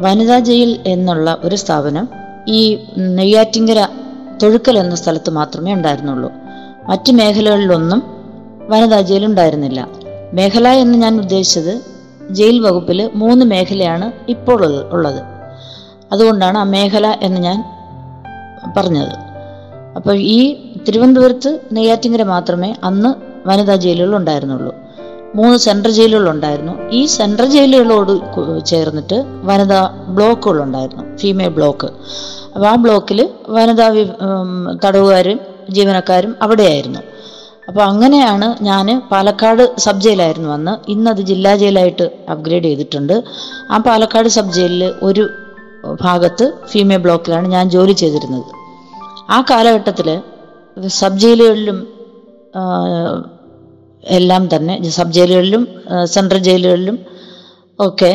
വനിതാ 0.00 0.38
ജയിൽ 0.38 0.80
എന്നുള്ള 0.86 1.38
ഒരു 1.44 1.56
സ്ഥാപനം 1.56 2.08
ഈ 2.48 2.78
നെയ്യാറ്റിങ്കര 2.98 3.88
തൊഴുക്കൽ 4.42 4.78
എന്ന 4.78 4.94
സ്ഥലത്ത് 4.94 5.30
മാത്രമേ 5.30 5.72
ഉണ്ടായിരുന്നുള്ളൂ. 5.72 6.32
മറ്റ് 6.88 7.12
മേഖലകളിലൊന്നും 7.12 8.02
വനിതാ 8.68 9.00
ജയിൽ 9.00 9.26
ഉണ്ടായിരുന്നില്ല. 9.26 9.88
മേഖല 10.32 10.68
എന്ന് 10.68 10.98
ഞാൻ 10.98 11.20
ഉദ്ദേശിച്ചത് 11.20 11.80
ജയിൽ 12.30 12.60
വകുപ്പിൽ 12.60 13.10
മൂന്ന് 13.14 13.46
മേഖലയാണ് 13.46 14.12
ഇപ്പോൾ 14.28 14.88
ഉള്ളത്. 14.92 15.35
അതുകൊണ്ടാണ് 16.12 16.58
ആ 16.62 16.64
മേഖല 16.74 17.06
എന്ന് 17.26 17.40
ഞാൻ 17.46 17.58
പറഞ്ഞത്. 18.76 19.14
അപ്പോൾ 19.98 20.14
ഈ 20.36 20.40
തിരുവനന്തപുരത്ത് 20.86 21.50
നെയ്യാറ്റിങ്കര 21.76 22.22
മാത്രമേ 22.34 22.70
അന്ന് 22.88 23.10
വനിതാ 23.48 23.76
ജയിലുകൾ 23.84 24.14
ഉണ്ടായിരുന്നുള്ളൂ. 24.20 24.72
മൂന്ന് 25.38 25.56
സെൻട്രൽ 25.64 25.92
ജയിലുകൾ 25.98 26.26
ഉണ്ടായിരുന്നു. 26.32 26.74
ഈ 26.98 27.00
സെൻട്രൽ 27.16 27.48
ജയിലുകളോട് 27.54 28.12
ചേർന്നിട്ട് 28.70 29.18
വനിതാ 29.48 29.80
ബ്ലോക്കുകൾ 30.16 30.58
ഉണ്ടായിരുന്നു 30.66 31.04
ഫീമെയിൽ 31.20 31.52
ബ്ലോക്ക്. 31.58 31.88
അപ്പോൾ 32.54 32.68
ആ 32.72 32.74
ബ്ലോക്കിൽ 32.84 33.18
വനിതാ 33.56 33.88
തടവുകാരും 34.84 35.40
ജീവനക്കാരും 35.76 36.32
അവിടെയായിരുന്നു. 36.42 37.02
അപ്പോൾ 37.68 37.82
അങ്ങനെയാണ് 37.90 38.48
ഞാൻ 38.64 38.88
പാലക്കാട് 39.12 39.62
സബ് 39.84 40.04
ജയിലായിരുന്നു 40.04 40.50
അന്ന് 40.56 40.74
ഇന്നത് 40.94 41.22
ജില്ലാ 41.30 41.52
ജയിലായിട്ട് 41.62 42.06
അപ്ഗ്രേഡ് 42.34 42.64
ചെയ്തിട്ടുണ്ട്. 42.64 43.16
ആ 43.70 43.78
പാലക്കാട് 43.88 44.28
സബ് 44.36 44.54
ജയിലിൽ 44.58 44.84
ഒരു 45.08 45.24
ഭാഗത്ത് 46.02 46.52
ഫീമെയിൽ 46.66 47.00
ബ്ലോക്കിലാണ് 47.00 47.48
ഞാൻ 47.48 47.70
ജോലി 47.70 47.92
ചെയ്തിരുന്നത്. 47.92 48.50
ആ 49.30 49.44
കാലഘട്ടത്തിൽ 49.50 50.20
സബ് 50.86 51.18
ജയിലുകളിലും 51.18 51.78
എല്ലാം 54.04 54.56
തന്നെ 54.56 54.88
സബ് 54.88 55.12
ജയിലുകളിലും 55.12 55.68
സെൻട്രൽ 56.04 56.38
ജയിലുകളിലും 56.38 56.98
ഒക്കെ 57.78 58.12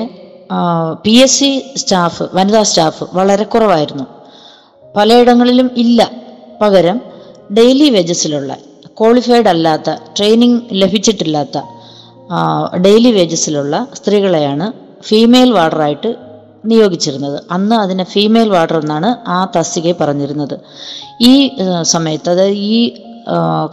പി 1.03 1.11
എസ് 1.11 1.39
സി 1.39 1.73
സ്റ്റാഫ് 1.77 2.23
വനിതാ 2.33 2.63
സ്റ്റാഫ് 2.63 3.03
വളരെ 3.13 3.43
കുറവായിരുന്നു. 3.43 4.05
പലയിടങ്ങളിലും 4.95 5.71
ഇല്ല. 5.77 6.11
പകരം 6.61 7.01
ഡെയിലി 7.57 7.89
വേജസിലുള്ള 7.89 8.57
ക്വാളിഫൈഡ് 8.99 9.47
അല്ലാത്ത 9.47 9.89
ട്രെയിനിങ് 10.17 10.61
ലഭിച്ചിട്ടില്ലാത്ത 10.71 11.57
ഡെയിലി 12.85 13.11
വേജസിലുള്ള 13.11 13.87
സ്ത്രീകളെയാണ് 13.93 14.73
ഫീമെയിൽ 15.03 15.51
വാർഡറായിട്ട് 15.51 16.30
നിയോഗിച്ചിരുന്നത്. 16.69 17.37
അന്ന് 17.51 17.75
അതിനെ 17.75 18.03
ഫീമെയിൽ 18.03 18.49
വാർഡർ 18.49 18.79
എന്നാണ് 18.81 19.09
ആ 19.27 19.39
തസ്തികയെ 19.55 19.95
പറഞ്ഞിരുന്നത്. 20.01 20.55
ഈ 21.31 21.33
സമയത്ത് 21.93 22.29
അതായത് 22.29 22.59
ഈ 22.73 22.79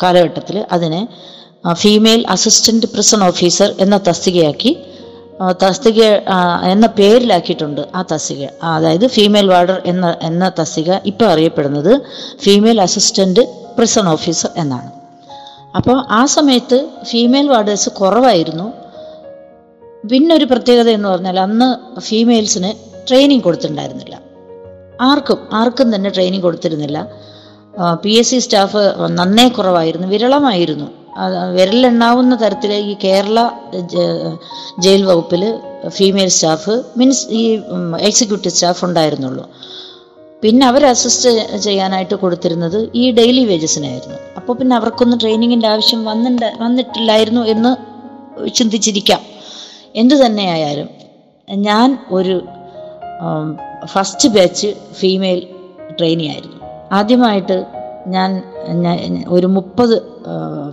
കാലഘട്ടത്തിൽ 0.02 0.57
അതിനെ 0.73 1.09
ഫീമെയിൽ 1.73 2.26
അസിസ്റ്റന്റ് 2.35 2.87
പ്രിസൺ 2.87 3.25
ഓഫീസർ 3.25 3.75
എന്ന 3.80 3.97
തസ്തികയാക്കി 4.09 4.73
തസ്തിക 5.62 6.02
എന്ന 6.73 6.87
പേരിലാക്കിയിട്ടുണ്ട് 6.99 7.83
ആ 7.99 8.00
തസ്തിക. 8.12 8.45
അതായത് 8.76 9.07
ഫീമെയിൽ 9.07 9.49
വാർഡർ 9.54 9.83
എന്ന 9.87 10.07
എന്ന 10.23 10.45
തസ്തിക 10.61 10.92
ഇപ്പോൾ 11.11 11.26
അറിയപ്പെടുന്നത് 11.33 11.92
ഫീമെയിൽ 12.45 12.80
അസിസ്റ്റന്റ് 12.87 13.42
പ്രിസൺ 13.76 14.09
ഓഫീസർ 14.09 14.50
എന്നാണ്. 14.57 14.90
അപ്പോൾ 15.78 15.99
ആ 16.11 16.23
സമയത്ത് 16.37 16.78
ഫീമെയിൽ 17.11 17.49
വാർഡേഴ്സ് 17.49 17.90
കുറവായിരുന്നു. 18.00 18.66
പിന്നെ 20.05 20.35
ഒരു 20.35 20.45
പ്രത്യേകത 20.45 20.88
എന്ന് 20.88 21.09
പറഞ്ഞാൽ 21.09 21.40
അന്ന് 21.40 22.00
ഫീമെയിൽസിന് 22.00 22.71
ട്രെയിനിങ് 23.09 23.43
കൊടുത്തിട്ടുണ്ടായിരുന്നില്ല. 23.43 24.21
ആർക്കും 25.00 25.38
ആർക്കും 25.52 25.95
തന്നെ 25.95 26.11
ട്രെയിനിങ് 26.11 26.43
കൊടുത്തിരുന്നില്ല. 26.43 26.99
പി 28.02 28.12
എസ് 28.21 28.31
സി 28.31 28.38
സ്റ്റാഫ് 28.38 28.83
നന്നേ 29.19 29.49
കുറവായിരുന്നു 29.49 30.09
വിരളമായിരുന്നു. 30.09 30.88
വിരലെണ്ണാവുന്ന 31.57 32.35
തരത്തിൽ 32.43 32.73
ഈ 32.73 32.95
കേരള 33.05 33.38
ജയിൽ 34.85 35.05
വകുപ്പിൽ 35.05 35.43
ഫീമെയിൽ 35.88 36.28
സ്റ്റാഫ് 36.28 36.75
മീൻസ് 36.99 37.26
ഈ 37.31 37.43
എക്സിക്യൂട്ടീവ് 38.09 38.55
സ്റ്റാഫ് 38.55 38.85
ഉണ്ടായിരുന്നുള്ളൂ. 38.85 39.45
പിന്നെ 40.43 40.67
അവർ 40.67 40.83
അസിസ്റ്റ് 40.87 41.31
ചെയ്യാനായിട്ട് 41.67 42.14
കൊടുത്തിരുന്നത് 42.14 42.90
ഈ 42.95 43.11
ഡെയിലി 43.19 43.45
വേജസിനായിരുന്നു 43.45 44.19
അപ്പോൾ 44.37 44.52
പിന്നെ 44.52 44.76
അവർക്കൊന്നും 44.76 45.19
ട്രെയിനിങ്ങിന്റെ 45.19 45.69
ആവശ്യം 45.69 46.05
വന്നിട്ട് 46.05 46.50
വന്നിട്ടില്ലായിരുന്നു 46.61 47.40
എന്ന് 47.55 47.73
ചിന്തിച്ചിരിക്കാം. 48.59 49.23
എന്തു 50.00 50.14
തന്നെയായാലും 50.14 50.88
ഞാൻ 51.67 51.88
ഒരു 52.17 52.37
ഫസ്റ്റ് 53.93 54.28
ബാച്ച് 54.35 54.69
ഫീമെയിൽ 55.00 55.40
ട്രെയിനി 55.99 56.26
ആയിരുന്നു. 56.33 56.59
ആദ്യമായിട്ട് 56.99 57.57
ഞാൻ 58.14 58.31
ഒരു 59.37 59.49
മുപ്പത് 59.57 59.97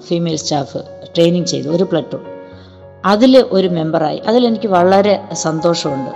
ഫീമെയിൽ 0.07 0.37
സ്റ്റാഫ് 0.43 0.79
ട്രെയിനിങ് 1.15 1.49
ചെയ്തു 1.53 1.67
ഒരു 1.77 1.85
പ്ലട്ടൂൺ 1.91 2.23
അതിൽ 3.11 3.33
ഒരു 3.57 3.67
മെമ്പറായി 3.77 4.19
അതിലെനിക്ക് 4.29 4.69
വളരെ 4.77 5.15
സന്തോഷമുണ്ട്. 5.45 6.11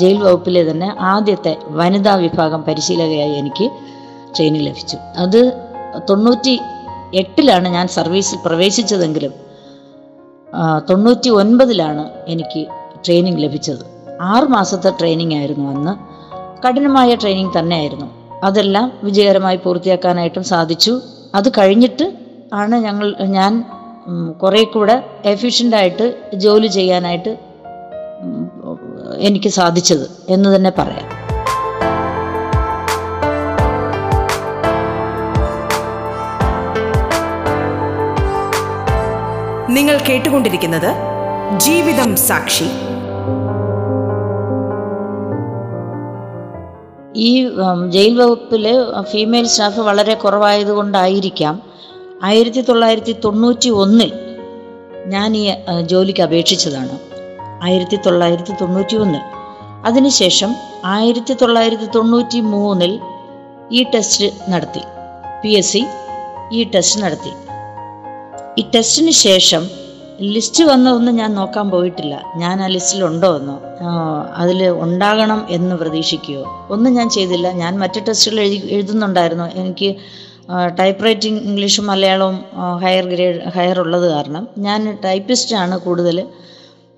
ജയിൽ 0.00 0.18
വകുപ്പിലെ 0.26 0.62
തന്നെ 0.70 0.88
ആദ്യത്തെ 1.12 1.52
വനിതാ 1.80 2.14
വിഭാഗം 2.24 2.60
പരിശീലകയായി 2.68 3.34
എനിക്ക് 3.42 3.66
ട്രെയിനിങ് 4.34 4.66
ലഭിച്ചു. 4.66 4.98
അത് 5.24 5.40
തൊണ്ണൂറ്റി 6.10 6.54
എട്ടിലാണ് 7.22 7.68
ഞാൻ 7.76 7.86
സർവീസിൽ 7.98 8.38
പ്രവേശിച്ചതെങ്കിലും 8.46 9.32
തൊണ്ണൂറ്റി 10.90 11.30
ഒൻപതിലാണ് 11.30 12.10
എനിക്ക് 12.26 12.66
ട്രെയിനിങ് 13.06 13.42
ലഭിച്ചത്. 13.42 13.84
ആറ് 14.20 14.44
മാസത്തെ 14.44 14.90
ട്രെയിനിങ് 14.90 15.34
ആയിരുന്നു 15.34 15.70
അന്ന്. 15.70 15.94
കഠിനമായ 16.66 17.14
ട്രെയിനിങ് 17.14 17.58
തന്നെയായിരുന്നു. 17.58 18.06
അതെല്ലാം 18.44 18.92
വിജയകരമായി 19.04 19.56
പൂർത്തിയാക്കാനായിട്ടും 19.56 20.44
സാധിച്ചു. 20.44 21.00
അത് 21.34 21.48
കഴിഞ്ഞിട്ട് 21.48 22.12
ആണ് 22.54 22.74
ഞങ്ങൾ 22.74 23.16
ഞാൻ 23.20 23.64
കുറേ 24.42 24.64
കൂടെ 24.64 25.04
എഫിഷ്യന്റായിട്ട് 25.24 26.22
ജോലി 26.34 26.66
ചെയ്യാനായിട്ട് 26.66 27.38
എനിക്ക് 29.18 29.48
സാധിച്ചത് 29.48 30.10
എന്ന് 30.28 30.56
തന്നെ 30.56 30.72
പറയാം. 30.78 31.21
നിങ്ങൾ 39.74 39.96
കേട്ടുകൊണ്ടിരിക്കുന്നത് 40.08 40.88
ജീവിതം 41.58 42.10
സാക്ഷി. 42.28 42.66
ഈ 47.16 47.30
ജയിൽ 47.88 48.14
വകുപ്പിൽ 48.20 48.64
ഫീമെയിൽ 49.10 49.46
സ്റ്റാഫ് 49.46 49.80
വളരെ 49.88 50.14
കുറവായതുകൊണ്ടായിരിക്കാം. 50.14 51.54
ആയിരത്തി 52.22 52.60
തൊള്ളായിരത്തി 52.60 53.14
തൊണ്ണൂറ്റി 53.24 53.68
ഒന്നിൽ 53.82 54.12
ഞാൻ 55.14 55.36
ഈ 55.36 55.44
ജോലിക്ക് 55.92 56.22
അപേക്ഷിച്ചതാണ്. 56.22 56.96
ആയിരത്തി 57.62 57.98
തൊള്ളായിരത്തി 58.06 58.54
തൊണ്ണൂറ്റി 58.60 58.96
ഒന്നിൽ 58.96 59.22
അതിനുശേഷം 59.86 60.50
ആയിരത്തി 60.84 61.34
തൊള്ളായിരത്തി 61.42 61.88
തൊണ്ണൂറ്റി 61.94 62.40
മൂന്നിൽ 62.40 62.92
ഈ 63.72 63.82
ടെസ്റ്റ് 63.94 64.30
നടത്തി. 64.52 64.82
പി 65.42 65.48
എസ് 65.60 65.72
സി 65.72 65.82
ഈ 66.52 66.62
ടെസ്റ്റ് 66.74 67.00
നടത്തി. 67.04 67.32
ഈ 68.60 68.62
ടെസ്റ്റിന് 68.74 69.12
ശേഷം 69.26 69.62
ലിസ്റ്റ് 70.34 70.64
വന്നതൊന്നും 70.70 71.14
ഞാൻ 71.20 71.30
നോക്കാൻ 71.34 71.66
പോയിട്ടില്ല. 71.70 72.14
ഞാൻ 72.42 72.56
ആ 72.64 72.66
ലിസ്റ്റിൽ 72.72 73.04
ഉണ്ടോ 73.04 73.30
എന്നോ 73.36 73.54
അതിൽ 74.42 74.58
ഉണ്ടാകണം 74.84 75.46
എന്ന് 75.56 75.74
പ്രതീക്ഷിക്കുകയോ. 75.76 76.42
ഒന്നും 76.74 76.90
ഞാൻ 76.98 77.08
ചെയ്തില്ല. 77.16 77.52
ഞാൻ 77.62 77.72
മറ്റ് 77.82 78.00
ടെസ്റ്റുകൾ 78.08 78.38
എഴുതി 78.40 78.58
എഴുതുന്നുണ്ടായിരുന്നു. 78.76 79.46
എനിക്ക് 79.60 79.88
ടൈപ്പ് 80.80 81.04
റൈറ്റിംഗ് 81.04 81.40
ഇംഗ്ലീഷും 81.48 81.86
മലയാളവും 81.86 82.36
ഹയർ 82.82 83.06
ഗ്രേഡ് 83.12 83.40
ഹയർ 83.56 83.78
ഉള്ളത് 83.84 84.06
കാരണം 84.14 84.44
ഞാൻ 84.66 84.80
ടൈപ്പിസ്റ്റാണ് 85.04 85.78
കൂടുതൽ 85.86 86.18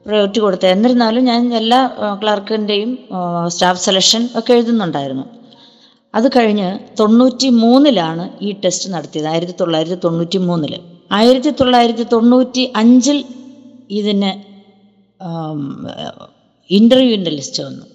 പ്രയോറിറ്റി 0.07 0.41
കൊടുത്തത്. 0.45 0.71
എന്നിരുന്നാലും 0.77 1.25
ഞാൻ 1.25 1.55
എല്ലാ 1.61 1.81
ക്ലർക്കിന്റെയും 2.23 2.91
സ്റ്റാഫ് 3.55 3.83
സെലക്ഷൻ 3.85 4.29
ഒക്കെ 4.41 4.53
എഴുതുന്നുണ്ടായിരുന്നു. 4.59 5.27
അത് 6.15 6.27
കഴിഞ്ഞ് 6.37 6.69
തൊണ്ണൂറ്റി 7.01 7.49
മൂന്നിലാണ് 7.63 8.25
ഈ 8.43 8.51
ടെസ്റ്റ് 8.65 8.91
നടത്തിയത്. 8.95 9.29
ആയിരത്തി 9.33 9.55
തൊള്ളായിരത്തി 9.61 9.99
തൊണ്ണൂറ്റി 10.05 10.41
മൂന്നിൽ 10.49 10.75
ആയിരത്തി 11.11 11.51
തൊള്ളായിരത്തി 11.51 12.07
തൊണ്ണൂറ്റി 12.13 12.73
അഞ്ചിൽ 12.77 13.25
ഇതിന് 13.91 14.33
ഇന്റർവ്യൂവിന്റെ 16.71 17.31
ലിസ്റ്റ് 17.31 17.63
വന്നു. 17.63 17.87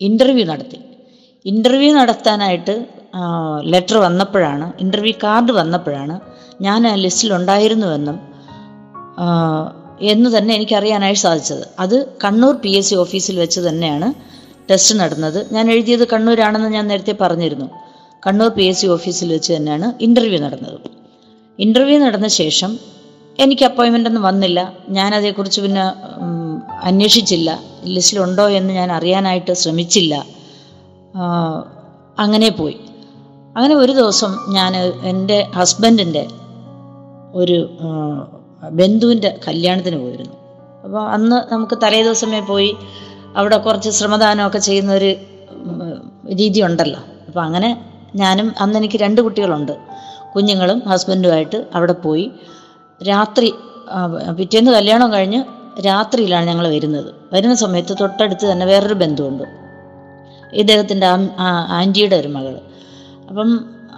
ഇന്റർവ്യൂ 0.00 0.44
നടത്തി. 0.46 0.78
ഇന്റർവ്യൂ 1.46 1.94
നടത്താനായിട്ട് 1.94 2.86
ലെറ്റർ 3.62 3.96
വന്നപ്പോഴാണ് 3.96 4.72
ഇന്റർവ്യൂ 4.80 5.14
കാർഡ് 5.24 5.52
വന്നപ്പോഴാണ് 5.52 6.20
ഞാൻ 6.62 6.86
ആ 6.86 6.94
ലിസ്റ്റിലുണ്ടായിരുന്നുവെന്നും 6.94 8.18
എന്ന് 10.00 10.38
തന്നെ 10.38 10.54
എനിക്കറിയാനായി 10.54 11.14
സാധിച്ചത്. 11.14 11.68
അത് 11.78 12.16
കണ്ണൂർ 12.24 12.54
പി 12.56 12.68
എസ് 12.68 12.90
സി 12.90 12.94
ഓഫീസിൽ 12.94 13.38
വെച്ച് 13.38 13.60
തന്നെയാണ് 13.60 14.08
ടെസ്റ്റ് 14.70 14.94
നടന്നത്. 15.00 15.46
ഞാൻ 15.52 15.70
എഴുതിയത് 15.70 16.08
കണ്ണൂരാണെന്ന് 16.08 16.68
ഞാൻ 16.68 16.86
നേരത്തെ 16.88 17.16
പറഞ്ഞിരുന്നു. 17.20 17.70
കണ്ണൂർ 18.26 18.48
പി 18.48 18.62
എസ് 18.62 18.80
സി 18.80 18.86
ഓഫീസിൽ 18.86 19.32
വെച്ച് 19.32 19.52
തന്നെയാണ് 19.52 19.92
ഇന്റർവ്യൂ 20.00 20.38
നടന്നത്. 20.38 21.03
ഇന്റർവ്യൂ 21.58 21.98
നടന്ന 21.98 22.28
ശേഷം 22.28 22.78
എനിക്ക് 23.38 23.64
അപ്പോയിൻമെന്റ് 23.64 24.08
ഒന്നും 24.08 24.22
വന്നില്ല. 24.22 24.60
ഞാൻ 24.88 25.14
അതേക്കുറിച്ച് 25.14 25.60
പിന്നെ 25.60 25.82
അന്വേഷിച്ചില്ല. 26.82 27.50
ലിസ്റ്റിലുണ്ടോ 27.84 28.48
എന്ന് 28.48 28.72
ഞാൻ 28.74 28.92
അറിയാനായിട്ട് 28.92 29.52
ശ്രമിച്ചില്ല. 29.52 30.14
അങ്ങനെ 32.18 32.48
പോയി. 32.48 32.76
അങ്ങനെ 33.56 33.74
ഒരു 33.74 33.92
ദിവസം 33.92 34.32
ഞാൻ 34.48 34.76
എന്റെ 35.02 35.38
ഹസ്ബൻഡിന്റെ 35.56 36.24
ഒരു 37.34 37.58
ബന്ധുവിന്റെ 38.70 39.30
കല്യാണത്തിന് 39.48 39.96
പോയിരുന്നു. 39.96 40.36
അപ്പോൾ 40.84 41.02
അന്ന് 41.08 41.52
നമുക്ക് 41.52 41.78
തലേ 41.82 42.02
ദിവസമേ 42.02 42.40
പോയി. 42.40 42.76
അവിടെ 43.36 43.56
കുറച്ച് 43.56 43.90
ശ്രമദാനമൊക്കെ 43.90 44.58
ചെയ്യുന്ന 44.58 44.92
ഒരു 44.92 45.10
രീതി 46.34 46.60
ഉണ്ടല്ലോ 46.60 47.00
അപ്പോൾ 47.26 47.40
അങ്ങനെ 47.40 47.70
ഞാനും 48.14 48.54
അന്ന് 48.60 48.76
എനിക്ക് 48.78 48.96
രണ്ട് 48.96 49.20
കുട്ടികളുണ്ട്. 49.20 49.72
കുഞ്ഞുങ്ങളും 50.34 50.78
ഹസ്ബൻഡുമായിട്ട് 50.90 51.58
അവിടെ 51.74 51.94
പോയി. 52.04 52.26
രാത്രി 53.00 53.48
പിറ്റേന്ന് 54.38 54.70
കല്യാണം 54.70 55.08
കഴിഞ്ഞ് 55.12 55.40
രാത്രിയിലാണ് 55.86 56.46
ഞങ്ങൾ 56.46 56.66
വരുന്നത്. 56.68 57.10
വരുന്ന 57.32 57.54
സമയത്ത് 57.54 57.94
തൊട്ടടുത്ത് 58.00 58.44
തന്നെ 58.52 58.66
വേറൊരു 58.66 58.94
ബന്ധുവുണ്ട്. 58.94 59.44
ഇദ്ദേഹത്തിന്റെ 60.52 61.06
ആന്റിയുടെ 61.78 62.16
ഒരു 62.16 62.28
മകൾ 62.28 62.54
അപ്പം 63.28 63.50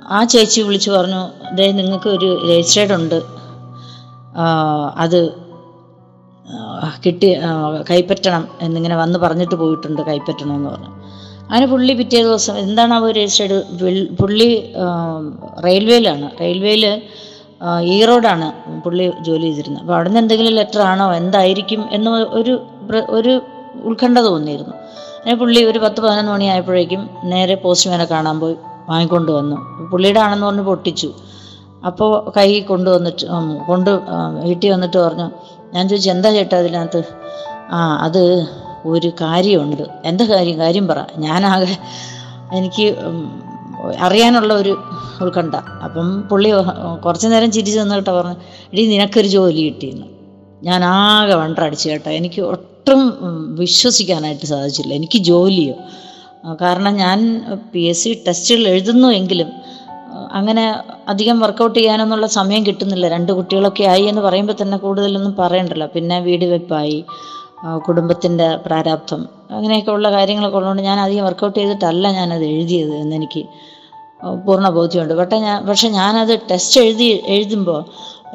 ആ 0.09 0.19
ചേച്ചി 0.25 0.61
വിളിച്ചു 0.61 0.91
പറഞ്ഞു 0.91 1.23
ദേ 1.57 1.65
നിങ്ങൾക്ക് 1.73 2.09
ഒരു 2.09 2.29
രജിസ്റ്റേഡ് 2.51 2.93
ഉണ്ട്. 2.93 3.19
അത് 5.05 5.21
കിട്ടി 7.05 7.29
കൈപ്പറ്റണം 7.91 8.43
എന്നിങ്ങനെ 8.63 8.97
വന്ന് 8.97 9.19
പറഞ്ഞിട്ട് 9.19 9.55
പോയിട്ടുണ്ട് 9.55 10.03
കൈപ്പറ്റണമെന്ന് 10.03 10.71
പറഞ്ഞു. 10.71 10.93
അങ്ങനെ 11.47 11.67
പുള്ളി 11.73 11.93
പിറ്റേ 11.99 12.21
ദിവസം 12.29 12.55
എന്താണ് 12.63 12.93
അവർ 12.99 13.11
രജിസ്റ്റേർഡ് 13.19 13.59
പുള്ളി 14.21 14.49
റെയിൽവേയിലാണ്. 15.67 16.27
റെയിൽവേയിൽ 16.41 16.85
ഈറോഡാണ് 17.97 18.49
പുള്ളി 18.85 19.05
ജോലി 19.27 19.47
ചെയ്തിരുന്നത്. 19.49 19.83
അപ്പോൾ 19.83 19.95
അവിടെ 19.97 20.09
നിന്ന് 20.09 20.21
എന്തെങ്കിലും 20.23 20.55
ലെറ്റർ 20.61 20.81
ആണോ 20.91 21.07
എന്തായിരിക്കും 21.21 21.83
എന്ന് 21.97 22.11
ഒരു 22.39 22.55
ഒരു 23.19 23.35
ഉത്കണ്ഠ 23.91 24.19
തോന്നിയിരുന്നു. 24.29 24.75
അങ്ങനെ 25.21 25.37
പുള്ളി 25.43 25.61
ഒരു 25.71 25.79
പത്ത് 25.85 26.01
പതിനൊന്ന് 26.05 26.33
മണിയായപ്പോഴേക്കും 26.33 27.01
നേരെ 27.33 27.55
പോസ്റ്റ്മാനെ 27.63 28.07
കാണാൻ 28.13 28.37
പോയി 28.43 28.57
വാങ്ങിക്കൊണ്ട് 28.91 29.31
വന്നു. 29.39 29.57
പുള്ളിയുടെ 29.93 30.21
ആണെന്ന് 30.25 30.47
പറഞ്ഞ് 30.47 30.65
പൊട്ടിച്ചു. 30.71 31.09
അപ്പോൾ 31.89 32.11
കൈ 32.37 32.51
കൊണ്ടുവന്നിട്ട് 32.73 33.27
കൊണ്ട് 33.69 33.91
വീട്ടിൽ 34.47 34.69
വന്നിട്ട് 34.75 34.99
പറഞ്ഞു 35.07 35.27
ഞാൻ 35.75 35.83
ചോദിച്ചു 35.89 36.11
എന്താ 36.15 36.29
ചേട്ടാ 36.37 36.57
അതിനകത്ത്? 36.63 37.01
ആ 37.77 37.79
അത് 38.07 38.23
ഒരു 38.93 39.09
കാര്യമുണ്ട്. 39.21 39.85
എന്താ 40.05 40.25
കാര്യം? 40.25 40.57
കാര്യം 40.59 40.87
പറ. 40.89 41.01
ഞാനാകെ 41.19 41.77
എനിക്ക് 42.59 42.87
അറിയാനുള്ള 43.99 44.53
ഒരു 44.55 44.73
ഉത്കണ്ഠ. 45.23 45.55
അപ്പം 45.85 46.07
പുള്ളി 46.31 46.51
കുറച്ചു 47.05 47.29
നേരം 47.29 47.51
ചിരിച്ചു 47.57 47.81
നിന്നിട്ട് 47.81 48.11
പറഞ്ഞു 48.11 48.37
എടി 48.73 48.83
നിനക്കൊരു 48.87 49.29
ജോലി 49.37 49.63
കിട്ടിയെന്ന്. 49.63 50.07
ഞാൻ 50.63 50.81
ആകെ 50.85 51.35
വണ്ടടിച്ചു 51.35 51.89
കേട്ടോ. 51.89 52.11
എനിക്ക് 52.11 52.41
ഒട്ടും 52.43 53.01
വിശ്വസിക്കാനായിട്ട് 53.59 54.47
സാധിച്ചില്ല. 54.47 54.93
എനിക്ക് 54.95 55.19
ജോലിയോ. 55.31 55.75
കാരണം 56.61 56.93
ഞാൻ 56.95 57.19
പി 57.73 57.83
എസ് 57.91 58.03
സി 58.05 58.11
ടെസ്റ്റുകൾ 58.27 58.65
എഴുതുന്നു 58.69 59.09
എങ്കിലും 59.21 59.49
അങ്ങനെ 60.33 60.65
അധികം 61.09 61.37
വർക്കൗട്ട് 61.41 61.79
ചെയ്യാനൊന്നുള്ള 61.79 62.27
സമയം 62.27 62.63
കിട്ടുന്നില്ല. 62.67 63.07
രണ്ട് 63.09 63.33
കുട്ടികളൊക്കെ 63.33 63.85
ആയി 63.85 64.05
എന്ന് 64.11 64.23
പറയുമ്പോൾ 64.27 64.57
തന്നെ 64.63 64.77
കൂടുതലൊന്നും 64.79 65.35
പറയണ്ടല്ലോ. 65.39 65.87
പിന്നെ 65.95 66.17
വീട് 66.21 66.45
വെപ്പായി. 66.45 66.99
കുടുംബത്തിന്റെ 67.87 68.57
പ്രാരാബ്ധം 68.57 69.21
അങ്ങനെയൊക്കെ 69.51 69.91
ഉള്ള 69.91 70.11
കാര്യങ്ങളൊക്കെ 70.11 70.57
ഉള്ളതുകൊണ്ട് 70.57 70.83
ഞാൻ 70.83 71.01
അധികം 71.01 71.25
വർക്കൗട്ട് 71.25 71.59
ചെയ്തിട്ടല്ല 71.59 72.11
ഞാനത് 72.11 72.45
എഴുതിയത് 72.45 72.95
എന്നെനിക്ക് 72.95 73.43
പൂർണ 74.45 74.69
ബോധ്യമുണ്ട്. 74.69 75.15
പക്ഷേ 75.15 75.39
ഞാൻ 75.39 75.67
പക്ഷേ 75.67 75.89
ഞാനത് 75.89 76.41
ടെസ്റ്റ് 76.51 76.81
എഴുതി 76.81 77.23
എഴുതുമ്പോൾ 77.27 77.81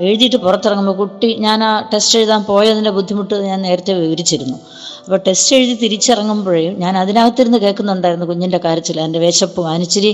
എഴുതിയിട്ട് 0.07 0.37
പുറത്തിറങ്ങുമ്പോൾ 0.37 0.95
കുട്ടി 1.01 1.29
ഞാൻ 1.45 1.63
ആ 1.63 1.71
ടെസ്റ്റ് 1.93 2.19
എഴുതാൻ 2.19 2.41
പോയതിന്റെ 2.43 2.91
ബുദ്ധിമുട്ട് 2.97 3.35
ഞാൻ 3.49 3.59
നേരത്തെ 3.67 3.93
വിവരിച്ചിരുന്നു. 3.93 4.57
അപ്പോൾ 5.03 5.19
ടെസ്റ്റ് 5.27 5.55
എഴുതി 5.55 5.75
തിരിച്ചിറങ്ങുമ്പോഴേയും 5.83 6.73
ഞാൻ 6.79 6.97
അതിനകത്തിരുന്ന് 6.97 7.57
കേൾക്കുന്നുണ്ടായിരുന്നു 7.57 8.25
കുഞ്ഞിന്റെ 8.25 8.59
കാര്യത്തിൽ. 8.65 8.99
എന്റെ 8.99 9.19
വിശപ്പ് 9.19 9.61
അനിച്ചിരി 9.67 10.11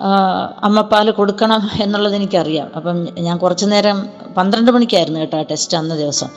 അമ്മ 0.00 0.66
അമ്മപ്പാൽ 0.68 1.10
കൊടുക്കണം 1.10 1.62
എന്നുള്ളത് 1.84 2.14
എനിക്കറിയാം. 2.14 2.68
അപ്പം 2.76 2.96
ഞാൻ 3.26 3.38
കുറച്ച് 3.38 3.66
നേരം 3.72 3.98
പന്ത്രണ്ട് 4.36 4.70
മണിക്കായിരുന്നു 4.70 5.20
കേട്ടോ 5.20 5.38
ആ 5.38 5.44
ടെസ്റ്റ് 5.50 5.76
അന്ന 5.76 5.96
ദിവസം. 5.96 6.28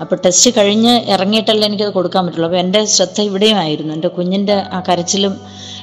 അപ്പോൾ 0.00 0.16
ടെസ്റ്റ് 0.24 0.50
കഴിഞ്ഞ് 0.56 0.94
ഇറങ്ങിയിട്ടല്ലേ 1.14 1.66
എനിക്കത് 1.68 1.92
കൊടുക്കാൻ 1.92 2.26
പറ്റുള്ളൂ. 2.26 2.48
അപ്പോൾ 2.48 2.60
എന്റെ 2.64 2.84
ശ്രദ്ധ 2.84 3.20
ഇവിടെയുമായിരുന്നു 3.20 3.94
എന്റെ 3.94 4.08
കുഞ്ഞിന്റെ 4.08 4.56
ആ 4.72 4.80
കരച്ചിലും 4.88 5.34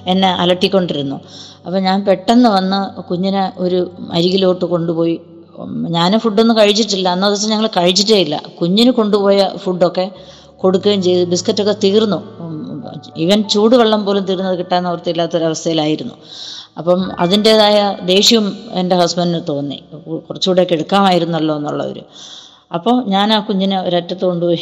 എന്നെ 0.08 0.30
അലട്ടിക്കൊണ്ടിരുന്നു. 0.44 1.18
അപ്പോൾ 1.66 1.80
ഞാൻ 1.80 2.06
പെട്ടെന്ന് 2.06 2.50
വന്ന് 2.50 3.02
കുഞ്ഞിനെ 3.02 3.52
ഒരു 3.58 3.80
അരികിലോട്ട് 4.12 4.66
കൊണ്ടുപോയി 4.66 5.16
ഞാൻ 5.96 6.20
ഫുഡൊന്നും 6.20 6.58
കഴിച്ചിട്ടില്ല. 6.58 7.10
അന്നേ 7.10 7.28
ദിവസം 7.28 7.50
ഞങ്ങൾ 7.50 7.70
കഴിച്ചിട്ടേ 7.78 8.20
ഇല്ല. 8.26 8.42
കുഞ്ഞിന് 8.62 8.92
കൊണ്ടുപോയ 8.92 9.50
ഫുഡൊക്കെ 9.64 10.12
കൊടുക്കുകയും 10.64 11.02
ചെയ്ത്. 11.02 11.24
ബിസ്ക്കറ്റൊക്കെ 11.30 11.76
തീർന്നു. 11.84 12.20
ഈവൻ 13.18 13.44
ചൂടുവെള്ളം 13.44 14.06
പോലും 14.06 14.24
തീർന്നത് 14.24 14.58
കിട്ടാൻ 14.60 14.88
ഓർത്തില്ലാത്തൊരവസ്ഥയിലായിരുന്നു 14.88 16.16
അപ്പം 16.78 17.02
അതിന്റേതായ 17.20 17.98
ദേഷ്യം 18.06 18.46
എന്റെ 18.72 18.96
ഹസ്ബൻഡിന് 18.96 19.42
തോന്നി. 19.50 19.84
കുറച്ചുകൂടെയൊക്കെ 20.30 20.74
എടുക്കാമായിരുന്നല്ലോ 20.74 21.58
എന്നുള്ള 21.58 21.84
ഒരു 21.84 22.04
അപ്പോൾ 22.74 23.04
ഞാൻ 23.06 23.34
ആ 23.34 23.40
കുഞ്ഞിനെ 23.40 23.78
ഒരറ്റത്ത് 23.82 24.26
കൊണ്ടുപോയി 24.26 24.62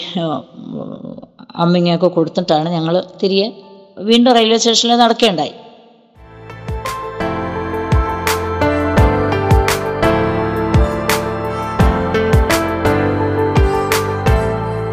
അമ്മിങ്ങയൊക്കെ 1.56 2.08
കൊടുത്തിട്ടാണ് 2.08 2.69
ഞങ്ങൾ 2.69 3.03
തിരികെ 3.23 3.47
വീണ്ടും 3.97 4.34
റെയിൽവേ 4.34 4.58
സ്റ്റേഷനിൽ 4.58 4.97
നടക്കേണ്ടായി. 4.97 5.53